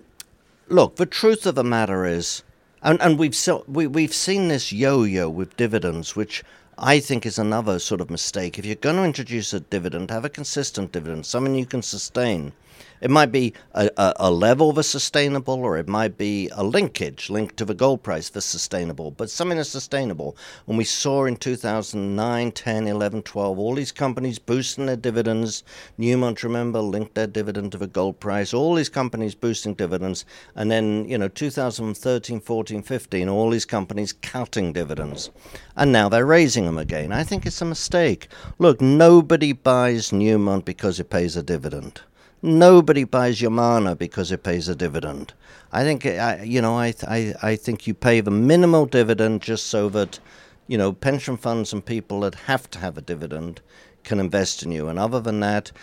look, 0.67 0.95
the 0.95 1.05
truth 1.05 1.45
of 1.45 1.53
the 1.53 1.63
matter 1.63 2.05
is, 2.05 2.41
and, 2.81 2.99
and 3.03 3.19
we've 3.19 3.35
so, 3.35 3.65
we, 3.67 3.85
we've 3.85 4.15
seen 4.15 4.47
this 4.47 4.73
yo-yo 4.73 5.29
with 5.29 5.55
dividends, 5.57 6.15
which 6.15 6.43
I 6.81 7.01
think 7.01 7.25
is 7.25 7.37
another 7.37 7.77
sort 7.77 7.99
of 7.99 8.09
mistake. 8.09 8.57
If 8.57 8.65
you're 8.65 8.75
going 8.75 8.95
to 8.95 9.03
introduce 9.03 9.51
a 9.51 9.59
dividend, 9.59 10.11
have 10.11 10.23
a 10.23 10.29
consistent 10.29 10.93
dividend, 10.93 11.25
something 11.25 11.53
you 11.53 11.65
can 11.65 11.81
sustain. 11.81 12.53
It 13.01 13.09
might 13.09 13.31
be 13.31 13.53
a, 13.73 13.89
a, 13.97 14.13
a, 14.17 14.31
level 14.31 14.73
that's 14.73 14.87
sustainable, 14.87 15.55
or 15.55 15.77
it 15.77 15.87
might 15.87 16.17
be 16.17 16.49
a 16.51 16.63
linkage 16.63 17.29
linked 17.29 17.55
to 17.57 17.65
the 17.65 17.73
gold 17.73 18.03
price 18.03 18.29
that's 18.29 18.45
sustainable, 18.45 19.11
but 19.11 19.29
something 19.29 19.57
that's 19.57 19.69
sustainable. 19.69 20.35
And 20.67 20.77
we 20.77 20.83
saw 20.83 21.25
in 21.25 21.37
2009, 21.37 22.51
10, 22.51 22.87
11, 22.87 23.21
12, 23.21 23.59
all 23.59 23.75
these 23.75 23.91
companies 23.91 24.37
boosting 24.37 24.85
their 24.85 24.97
dividends. 24.97 25.63
Newmont, 25.97 26.43
remember, 26.43 26.81
linked 26.81 27.15
their 27.15 27.27
dividend 27.27 27.71
to 27.71 27.77
the 27.77 27.87
gold 27.87 28.19
price. 28.19 28.53
All 28.53 28.75
these 28.75 28.89
companies 28.89 29.33
boosting 29.33 29.75
dividends. 29.75 30.25
And 30.55 30.69
then, 30.69 31.07
you 31.07 31.17
know, 31.17 31.29
2013, 31.29 32.41
14, 32.41 32.81
15, 32.81 33.29
all 33.29 33.49
these 33.49 33.65
companies 33.65 34.11
cutting 34.11 34.73
dividends. 34.73 35.29
And 35.75 35.91
now 35.91 36.09
they're 36.09 36.25
raising 36.25 36.65
them 36.65 36.77
again. 36.77 37.13
I 37.13 37.23
think 37.23 37.45
it's 37.45 37.61
a 37.61 37.65
mistake. 37.65 38.27
Look, 38.57 38.81
nobody 38.81 39.53
buys 39.53 40.11
Newmont 40.11 40.65
because 40.65 40.99
it 40.99 41.09
pays 41.09 41.37
a 41.37 41.43
dividend. 41.43 42.01
Nobody 42.41 43.03
buys 43.03 43.41
Yamana 43.41 43.97
because 43.97 44.31
it 44.31 44.43
pays 44.43 44.69
a 44.69 44.75
dividend. 44.75 45.33
I 45.73 45.83
think 45.83 46.05
you 46.05 46.61
know 46.61 46.77
I, 46.77 46.93
I 47.05 47.33
I 47.41 47.55
think 47.57 47.85
you 47.85 47.93
pay 47.93 48.21
the 48.21 48.31
minimal 48.31 48.85
dividend 48.85 49.41
just 49.41 49.67
so 49.67 49.89
that 49.89 50.19
you 50.67 50.77
know 50.77 50.93
pension 50.93 51.35
funds 51.35 51.73
and 51.73 51.85
people 51.85 52.21
that 52.21 52.35
have 52.35 52.69
to 52.71 52.79
have 52.79 52.97
a 52.97 53.01
dividend 53.01 53.61
can 54.03 54.19
invest 54.21 54.63
in 54.63 54.71
you. 54.71 54.87
And 54.87 54.97
other 54.97 55.19
than 55.19 55.41
that, 55.41 55.73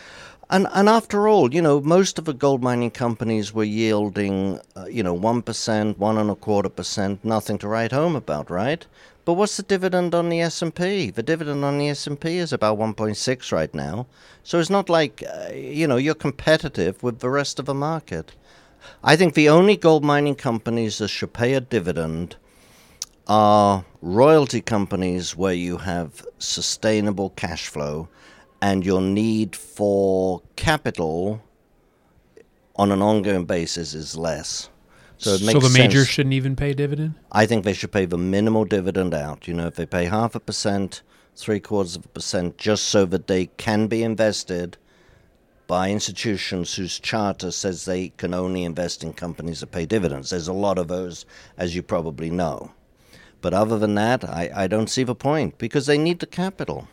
and 0.49 0.67
and 0.73 0.89
after 0.89 1.29
all, 1.29 1.53
you 1.53 1.61
know, 1.61 1.81
most 1.83 2.19
of 2.19 2.25
the 2.25 2.33
gold 2.33 2.63
mining 2.63 2.91
companies 2.91 3.53
were 3.53 3.65
yielding, 3.65 4.59
uh, 4.77 4.87
you 4.87 5.03
know, 5.03 5.13
one 5.15 5.43
percent, 5.43 5.99
one 5.99 6.17
and 6.17 6.31
a 6.31 6.35
quarter 6.35 6.71
percent, 6.71 7.23
nothing 7.23 7.59
to 7.59 7.69
write 7.69 7.93
home 7.93 8.17
about, 8.17 8.49
right? 8.49 8.87
But 9.27 9.33
what's 9.33 9.57
the 9.57 9.65
dividend 9.65 10.15
on 10.15 10.29
the 10.29 10.41
S&P? 10.41 11.11
The 11.11 11.23
dividend 11.23 11.65
on 11.65 11.79
the 11.79 11.89
S&P 11.89 12.39
is 12.39 12.53
about 12.53 12.79
1.6 12.79 13.51
right 13.53 13.75
now. 13.75 14.07
So 14.45 14.61
it's 14.61 14.71
not 14.71 14.89
like 14.89 15.25
uh, 15.29 15.53
you 15.53 15.89
know 15.89 15.97
you're 15.97 16.15
competitive 16.15 17.03
with 17.03 17.19
the 17.19 17.29
rest 17.29 17.59
of 17.59 17.65
the 17.65 17.75
market. 17.75 18.35
I 19.03 19.17
think 19.17 19.35
the 19.35 19.49
only 19.49 19.77
gold 19.77 20.05
mining 20.05 20.37
companies 20.37 20.99
that 20.99 21.09
should 21.09 21.33
pay 21.33 21.55
a 21.55 21.61
dividend 21.61 22.37
are 23.27 23.85
royalty 24.01 24.61
companies 24.61 25.35
where 25.35 25.55
you 25.55 25.79
have 25.79 26.25
sustainable 26.39 27.31
cash 27.31 27.67
flow 27.67 28.09
and 28.63 28.87
your 28.87 29.01
need 29.03 29.57
for 29.57 30.41
capital 30.55 31.43
on 32.77 32.93
an 32.93 33.03
ongoing 33.03 33.45
basis 33.45 33.93
is 33.93 34.17
less. 34.17 34.71
So, 35.19 35.31
it 35.31 35.43
makes 35.43 35.53
so 35.53 35.69
the 35.69 35.79
majors 35.79 36.03
sense. 36.03 36.09
shouldn't 36.09 36.35
even 36.35 36.57
pay 36.57 36.75
dividend. 36.75 37.15
I 37.33 37.47
think 37.47 37.65
they 37.65 37.73
should 37.73 37.93
pay 37.93 38.05
the 38.05 38.19
minimal 38.19 38.65
dividend 38.65 39.15
out. 39.15 39.49
You 39.49 39.55
know, 39.55 39.67
if 39.67 39.77
they 39.77 39.87
pay 39.87 40.05
half 40.05 40.35
a 40.35 40.41
percent, 40.41 41.03
three 41.35 41.61
quarters 41.61 41.97
of 41.97 42.05
a 42.05 42.09
percent, 42.09 42.59
just 42.59 42.85
so 42.85 43.05
that 43.07 43.27
they 43.27 43.47
can 43.47 43.87
be 43.87 44.03
invested 44.03 44.77
by 45.67 45.91
institutions 45.91 46.75
whose 46.75 47.01
charter 47.01 47.51
says 47.51 47.85
they 47.85 48.11
can 48.11 48.35
only 48.35 48.63
invest 48.63 49.03
in 49.03 49.13
companies 49.13 49.61
that 49.61 49.73
pay 49.73 49.87
dividends. 49.87 50.31
There's 50.31 50.49
a 50.49 50.53
lot 50.53 50.79
of 50.79 50.89
those, 50.89 51.27
as 51.57 51.75
you 51.75 51.83
probably 51.83 52.31
know. 52.31 52.73
But 53.41 53.53
other 53.53 53.79
than 53.79 53.95
that, 53.97 54.25
I, 54.25 54.51
I 54.55 54.67
don't 54.67 54.89
see 54.89 55.03
the 55.03 55.15
point 55.15 55.59
because 55.59 55.87
they 55.87 55.99
need 55.99 56.21
the 56.21 56.27
capital. 56.27 56.89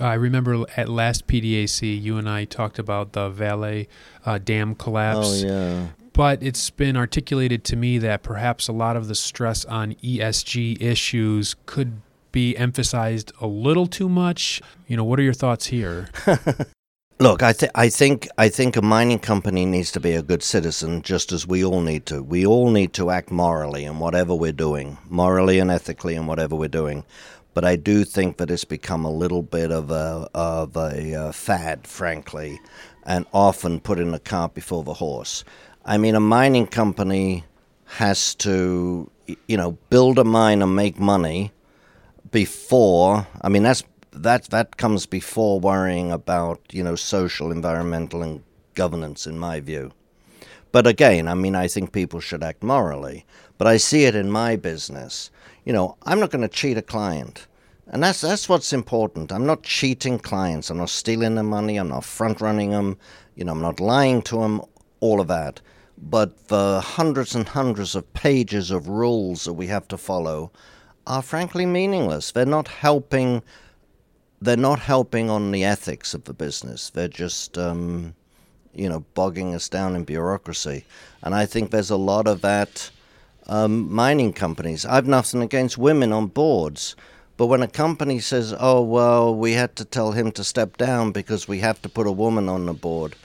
I 0.00 0.14
remember 0.14 0.64
at 0.76 0.88
last 0.88 1.26
PDAC, 1.26 2.02
you 2.02 2.18
and 2.18 2.28
I 2.28 2.44
talked 2.44 2.78
about 2.78 3.12
the 3.12 3.28
Vale 3.30 3.86
uh, 4.24 4.38
dam 4.38 4.74
collapse. 4.74 5.42
Oh, 5.42 5.46
yeah 5.46 5.86
but 6.14 6.42
it's 6.42 6.70
been 6.70 6.96
articulated 6.96 7.64
to 7.64 7.76
me 7.76 7.98
that 7.98 8.22
perhaps 8.22 8.68
a 8.68 8.72
lot 8.72 8.96
of 8.96 9.08
the 9.08 9.14
stress 9.14 9.64
on 9.66 9.94
ESG 9.96 10.80
issues 10.80 11.56
could 11.66 12.00
be 12.32 12.56
emphasized 12.56 13.32
a 13.40 13.46
little 13.46 13.86
too 13.86 14.08
much. 14.08 14.62
You 14.86 14.96
know, 14.96 15.04
what 15.04 15.18
are 15.18 15.22
your 15.22 15.34
thoughts 15.34 15.66
here? 15.66 16.08
Look, 17.20 17.42
I, 17.42 17.52
th- 17.52 17.70
I 17.74 17.88
think 17.88 18.28
I 18.38 18.48
think 18.48 18.76
a 18.76 18.82
mining 18.82 19.20
company 19.20 19.64
needs 19.64 19.92
to 19.92 20.00
be 20.00 20.12
a 20.12 20.22
good 20.22 20.42
citizen, 20.42 21.02
just 21.02 21.30
as 21.30 21.46
we 21.46 21.64
all 21.64 21.80
need 21.80 22.06
to. 22.06 22.22
We 22.22 22.44
all 22.44 22.70
need 22.70 22.92
to 22.94 23.10
act 23.10 23.30
morally 23.30 23.84
in 23.84 23.98
whatever 24.00 24.34
we're 24.34 24.52
doing, 24.52 24.98
morally 25.08 25.60
and 25.60 25.70
ethically 25.70 26.16
in 26.16 26.26
whatever 26.26 26.56
we're 26.56 26.68
doing. 26.68 27.04
But 27.54 27.64
I 27.64 27.76
do 27.76 28.04
think 28.04 28.38
that 28.38 28.50
it's 28.50 28.64
become 28.64 29.04
a 29.04 29.12
little 29.12 29.42
bit 29.42 29.70
of 29.70 29.92
a 29.92 30.28
of 30.34 30.76
a 30.76 31.14
uh, 31.14 31.32
fad, 31.32 31.86
frankly, 31.86 32.60
and 33.04 33.26
often 33.32 33.78
putting 33.78 34.10
the 34.10 34.18
cart 34.18 34.54
before 34.54 34.82
the 34.82 34.94
horse. 34.94 35.44
I 35.86 35.98
mean, 35.98 36.14
a 36.14 36.20
mining 36.20 36.66
company 36.66 37.44
has 37.84 38.34
to, 38.36 39.10
you 39.46 39.56
know, 39.58 39.72
build 39.90 40.18
a 40.18 40.24
mine 40.24 40.62
and 40.62 40.74
make 40.74 40.98
money 40.98 41.52
before. 42.30 43.26
I 43.42 43.50
mean, 43.50 43.64
that's 43.64 43.84
that 44.12 44.44
that 44.44 44.78
comes 44.78 45.04
before 45.04 45.60
worrying 45.60 46.10
about 46.10 46.60
you 46.72 46.82
know 46.82 46.96
social, 46.96 47.52
environmental, 47.52 48.22
and 48.22 48.42
governance, 48.72 49.26
in 49.26 49.38
my 49.38 49.60
view. 49.60 49.92
But 50.72 50.86
again, 50.86 51.28
I 51.28 51.34
mean, 51.34 51.54
I 51.54 51.68
think 51.68 51.92
people 51.92 52.18
should 52.18 52.42
act 52.42 52.62
morally. 52.62 53.26
But 53.58 53.66
I 53.66 53.76
see 53.76 54.04
it 54.04 54.14
in 54.14 54.30
my 54.30 54.56
business. 54.56 55.30
You 55.66 55.74
know, 55.74 55.96
I'm 56.04 56.18
not 56.18 56.30
going 56.30 56.42
to 56.42 56.48
cheat 56.48 56.78
a 56.78 56.82
client. 56.82 57.46
And 57.88 58.02
that's 58.02 58.22
that's 58.22 58.48
what's 58.48 58.72
important. 58.72 59.30
I'm 59.30 59.44
not 59.44 59.62
cheating 59.64 60.18
clients. 60.18 60.70
I'm 60.70 60.78
not 60.78 60.88
stealing 60.88 61.34
their 61.34 61.44
money. 61.44 61.76
I'm 61.76 61.88
not 61.88 62.04
front 62.04 62.40
running 62.40 62.70
them. 62.70 62.96
You 63.36 63.44
know, 63.44 63.52
I'm 63.52 63.60
not 63.60 63.80
lying 63.80 64.22
to 64.22 64.38
them. 64.38 64.62
All 65.00 65.20
of 65.20 65.28
that 65.28 65.60
but 65.96 66.48
the 66.48 66.80
hundreds 66.80 67.34
and 67.34 67.48
hundreds 67.48 67.94
of 67.94 68.12
pages 68.12 68.70
of 68.70 68.88
rules 68.88 69.44
that 69.44 69.52
we 69.54 69.68
have 69.68 69.88
to 69.88 69.96
follow 69.96 70.50
are 71.06 71.22
frankly 71.22 71.66
meaningless. 71.66 72.32
They're 72.32 72.46
not 72.46 72.68
helping. 72.68 73.42
They're 74.40 74.56
not 74.56 74.80
helping 74.80 75.30
on 75.30 75.52
the 75.52 75.64
ethics 75.64 76.14
of 76.14 76.24
the 76.24 76.34
business. 76.34 76.90
They're 76.90 77.08
just, 77.08 77.56
um, 77.56 78.14
you 78.74 78.88
know, 78.88 79.04
bogging 79.14 79.54
us 79.54 79.68
down 79.68 79.96
in 79.96 80.04
bureaucracy. 80.04 80.84
And 81.22 81.34
I 81.34 81.46
think 81.46 81.70
there's 81.70 81.90
a 81.90 81.96
lot 81.96 82.26
of 82.26 82.40
that. 82.42 82.90
Um, 83.46 83.92
mining 83.92 84.32
companies. 84.32 84.86
I've 84.86 85.06
nothing 85.06 85.42
against 85.42 85.76
women 85.76 86.14
on 86.14 86.28
boards, 86.28 86.96
but 87.36 87.48
when 87.48 87.62
a 87.62 87.68
company 87.68 88.18
says, 88.18 88.54
"Oh 88.58 88.80
well, 88.80 89.34
we 89.34 89.52
had 89.52 89.76
to 89.76 89.84
tell 89.84 90.12
him 90.12 90.32
to 90.32 90.42
step 90.42 90.78
down 90.78 91.12
because 91.12 91.46
we 91.46 91.58
have 91.58 91.82
to 91.82 91.90
put 91.90 92.06
a 92.06 92.12
woman 92.12 92.48
on 92.48 92.64
the 92.64 92.72
board," 92.72 93.16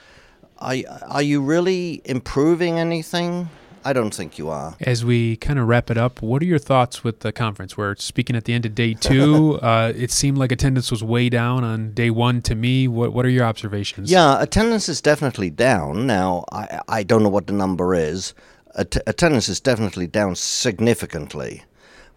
are, 0.60 0.74
are 1.08 1.22
you 1.22 1.40
really 1.40 2.02
improving 2.04 2.78
anything? 2.78 3.48
I 3.82 3.94
don't 3.94 4.12
think 4.14 4.36
you 4.36 4.50
are. 4.50 4.76
As 4.80 5.06
we 5.06 5.36
kind 5.38 5.58
of 5.58 5.66
wrap 5.66 5.90
it 5.90 5.96
up, 5.96 6.20
what 6.20 6.42
are 6.42 6.44
your 6.44 6.58
thoughts 6.58 7.02
with 7.02 7.20
the 7.20 7.32
conference? 7.32 7.78
We're 7.78 7.96
speaking 7.96 8.36
at 8.36 8.44
the 8.44 8.52
end 8.52 8.66
of 8.66 8.74
day 8.74 8.92
two. 9.00 9.58
uh, 9.62 9.92
it 9.96 10.10
seemed 10.10 10.36
like 10.36 10.52
attendance 10.52 10.90
was 10.90 11.02
way 11.02 11.30
down 11.30 11.64
on 11.64 11.92
day 11.94 12.10
one 12.10 12.42
to 12.42 12.54
me. 12.54 12.86
What 12.88 13.14
What 13.14 13.24
are 13.24 13.30
your 13.30 13.44
observations? 13.46 14.10
Yeah, 14.10 14.40
attendance 14.42 14.88
is 14.90 15.00
definitely 15.00 15.48
down. 15.48 16.06
Now, 16.06 16.44
I, 16.52 16.80
I 16.88 17.02
don't 17.02 17.22
know 17.22 17.30
what 17.30 17.46
the 17.46 17.54
number 17.54 17.94
is. 17.94 18.34
Att- 18.74 19.02
attendance 19.06 19.48
is 19.48 19.60
definitely 19.60 20.06
down 20.06 20.36
significantly. 20.36 21.64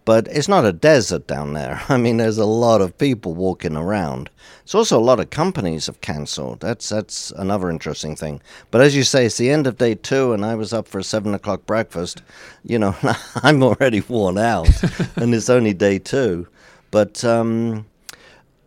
But 0.05 0.27
it's 0.27 0.49
not 0.49 0.65
a 0.65 0.73
desert 0.73 1.27
down 1.27 1.53
there. 1.53 1.81
I 1.89 1.97
mean, 1.97 2.17
there's 2.17 2.37
a 2.37 2.45
lot 2.45 2.81
of 2.81 2.97
people 2.97 3.33
walking 3.33 3.75
around. 3.75 4.29
It's 4.63 4.75
also 4.75 4.99
a 4.99 5.01
lot 5.01 5.19
of 5.19 5.29
companies 5.29 5.85
have 5.87 6.01
cancelled. 6.01 6.59
That's 6.59 6.89
that's 6.89 7.31
another 7.31 7.69
interesting 7.69 8.15
thing. 8.15 8.41
But 8.71 8.81
as 8.81 8.95
you 8.95 9.03
say, 9.03 9.25
it's 9.25 9.37
the 9.37 9.49
end 9.49 9.67
of 9.67 9.77
day 9.77 9.95
two, 9.95 10.33
and 10.33 10.45
I 10.45 10.55
was 10.55 10.73
up 10.73 10.87
for 10.87 10.99
a 10.99 11.03
seven 11.03 11.33
o'clock 11.33 11.65
breakfast. 11.65 12.21
You 12.63 12.79
know, 12.79 12.95
I'm 13.43 13.63
already 13.63 14.01
worn 14.01 14.37
out, 14.37 14.69
and 15.15 15.33
it's 15.33 15.49
only 15.49 15.73
day 15.73 15.99
two. 15.99 16.47
But 16.91 17.23
um, 17.23 17.85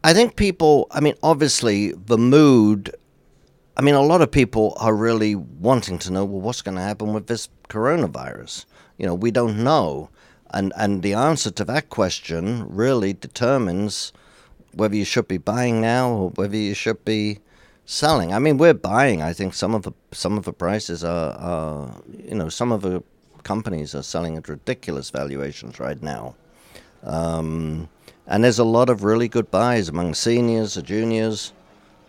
I 0.04 0.14
think 0.14 0.36
people. 0.36 0.86
I 0.90 1.00
mean, 1.00 1.14
obviously, 1.22 1.92
the 1.92 2.18
mood. 2.18 2.94
I 3.78 3.82
mean, 3.82 3.94
a 3.94 4.00
lot 4.00 4.22
of 4.22 4.30
people 4.30 4.74
are 4.80 4.94
really 4.94 5.34
wanting 5.34 5.98
to 5.98 6.10
know, 6.10 6.24
well, 6.24 6.40
what's 6.40 6.62
going 6.62 6.76
to 6.76 6.82
happen 6.82 7.12
with 7.12 7.26
this 7.26 7.50
coronavirus? 7.68 8.64
You 8.96 9.04
know, 9.04 9.14
we 9.14 9.30
don't 9.30 9.62
know 9.62 10.08
and 10.50 10.72
and 10.76 11.02
the 11.02 11.14
answer 11.14 11.50
to 11.50 11.64
that 11.64 11.90
question 11.90 12.66
really 12.68 13.12
determines 13.12 14.12
whether 14.72 14.94
you 14.94 15.04
should 15.04 15.28
be 15.28 15.38
buying 15.38 15.80
now 15.80 16.10
or 16.10 16.30
whether 16.30 16.56
you 16.56 16.74
should 16.74 17.04
be 17.04 17.38
selling. 17.86 18.34
I 18.34 18.38
mean, 18.38 18.58
we're 18.58 18.74
buying. 18.74 19.22
I 19.22 19.32
think 19.32 19.54
some 19.54 19.74
of 19.74 19.82
the 19.82 19.92
some 20.12 20.36
of 20.36 20.44
the 20.44 20.52
prices 20.52 21.04
are, 21.04 21.32
are 21.32 22.02
you 22.28 22.34
know, 22.34 22.48
some 22.48 22.72
of 22.72 22.82
the 22.82 23.02
companies 23.42 23.94
are 23.94 24.02
selling 24.02 24.36
at 24.36 24.48
ridiculous 24.48 25.10
valuations 25.10 25.80
right 25.80 26.02
now. 26.02 26.34
Um, 27.04 27.88
and 28.26 28.42
there's 28.42 28.58
a 28.58 28.64
lot 28.64 28.90
of 28.90 29.04
really 29.04 29.28
good 29.28 29.50
buys 29.50 29.88
among 29.88 30.14
seniors, 30.14 30.74
juniors, 30.82 31.52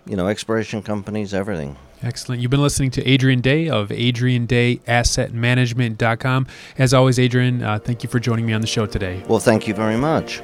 you 0.05 0.15
know, 0.15 0.27
exploration 0.27 0.81
companies, 0.81 1.33
everything. 1.33 1.77
Excellent. 2.03 2.41
You've 2.41 2.51
been 2.51 2.61
listening 2.61 2.91
to 2.91 3.03
Adrian 3.07 3.41
Day 3.41 3.67
of 3.69 3.89
AdrianDayAssetManagement.com. 3.89 6.47
As 6.77 6.93
always, 6.93 7.17
Adrian, 7.19 7.63
uh, 7.63 7.79
thank 7.79 8.03
you 8.03 8.09
for 8.09 8.19
joining 8.19 8.45
me 8.45 8.53
on 8.53 8.61
the 8.61 8.67
show 8.67 8.85
today. 8.85 9.23
Well, 9.27 9.39
thank 9.39 9.67
you 9.67 9.73
very 9.73 9.97
much. 9.97 10.43